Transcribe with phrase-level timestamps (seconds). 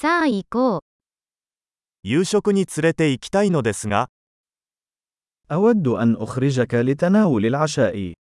[0.00, 0.81] さあ行こう。
[2.01, 4.07] 夕食に連れて行きたいのですが、
[5.51, 8.13] أود أن أخرجك لتناول العشاء.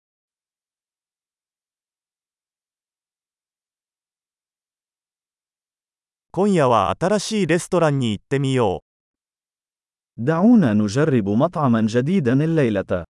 [6.32, 8.82] 今夜は新しいレストランに行ってみよ
[10.18, 13.06] دعونا نجرب مطعما جديدا الليلة.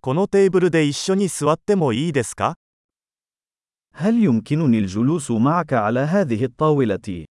[0.00, 2.56] このテーブルで一緒に座ってもいいですか
[3.94, 7.26] هل يمكنني الجلوس معك على هذه الطاولة؟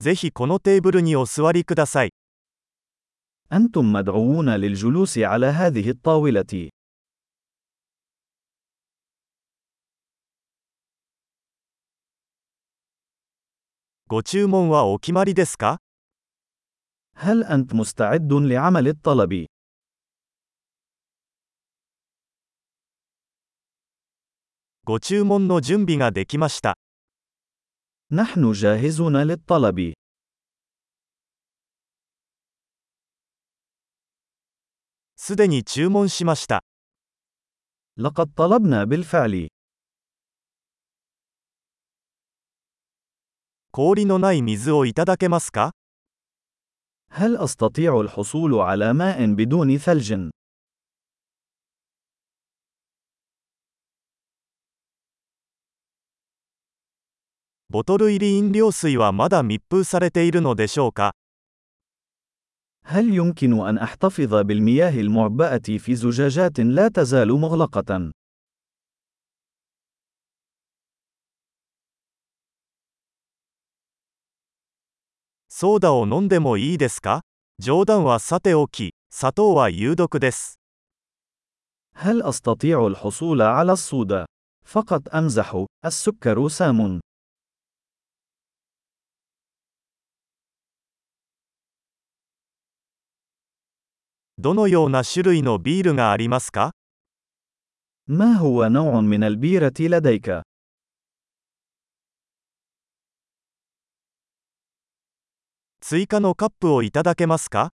[0.00, 2.12] ぜひこのテーブルにお座りください。
[3.52, 6.70] أنتم مدعوون للجلوس على هذه الطاولة.
[14.14, 15.78] ご注文はお決まりですか
[17.14, 19.46] هل أنت مستعد لعمل الطلب؟
[24.84, 26.76] ご注文の準備ができました。
[28.10, 29.94] نحن جاهزون للطلب.
[35.16, 36.64] すでに注文しました。
[37.96, 39.48] لقد طلبنا بالفعل.
[43.74, 45.70] 氷のない水をいただけますか
[47.12, 50.30] هل أستطيع الحصول على ماء بدون ثلج؟
[57.70, 61.14] ボトル入り飲料水はまだ密封されているのでしょうか
[62.84, 68.10] هل يمكن أن أحتفظ بالمياه المعبأة في زجاجات لا تزال مغلقة؟
[75.54, 77.20] ソーダを飲んでもいいですか
[77.58, 80.58] 冗談はさておき、砂糖は有毒です。
[81.94, 84.24] هل أستطيع الحصول على الصودا؟
[84.64, 87.00] فقط أمزح، السكر سام.
[94.38, 96.70] どのような種類のビールがありますか
[98.06, 100.42] ما هو نوع من البيرة لديك؟
[105.84, 107.70] 追加のカップをいただけますか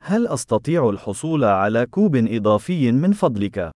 [0.00, 3.70] هل أستطيع الحصول على كوب إضافي من فضلك؟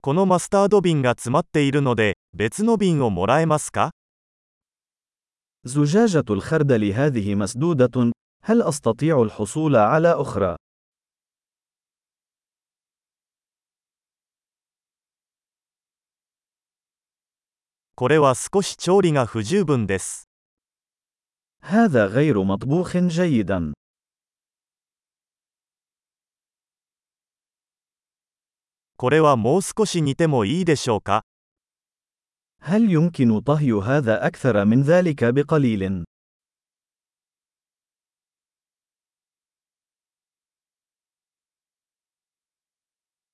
[0.00, 3.90] このマスタード瓶が詰まっているので、別の瓶をもらえますか
[5.64, 8.12] زجاجة الخردل هذه مسدودة.
[8.44, 10.56] هل أستطيع الحصول على أخرى؟
[17.98, 20.28] これは少し調理が不十分です。
[21.62, 23.72] هذا غير مطبوخ جيدا.
[28.96, 31.24] これはもう少し煮てもいいでしょうか
[32.60, 36.04] هل يمكن طهي هذا أكثر من ذلك بقليل؟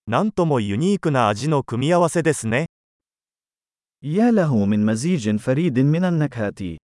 [0.07, 2.67] なんともユニークな味の組み合わせですね。
[4.05, 6.79] يا له من مزيج فريد من النكهات.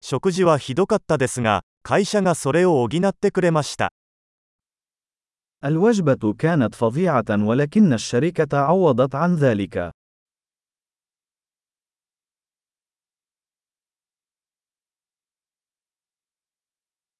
[0.00, 3.92] 食事はひどかったですが、会社がそれを補ってくれました。
[5.64, 9.90] الوجبة كانت فظيعة ولكن الشركة عوضت عن ذلك.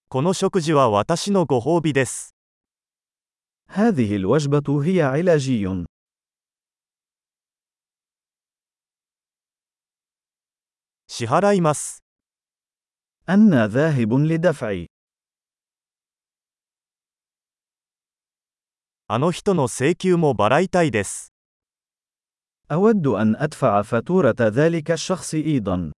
[0.09, 2.37] この食事は私のご褒美です。
[3.71, 5.87] هذه الوجبة هي علاجي.
[11.09, 12.03] 支払います。
[13.29, 14.87] أنا ذاهب لدفع.
[19.09, 21.33] あの人の請求も払いたいです。
[22.71, 25.93] أود أن أدفع فاتورة ذلك الشخص أيضا.